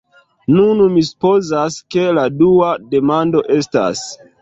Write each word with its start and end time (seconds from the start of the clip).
Nun, 0.53 0.81
mi 0.93 1.03
supozas, 1.09 1.79
ke 1.97 2.09
la 2.19 2.25
dua 2.43 2.75
demando 2.97 3.49
estas: 3.63 4.07